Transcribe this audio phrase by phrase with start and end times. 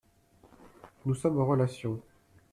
[1.05, 2.01] Nous sommes en relation.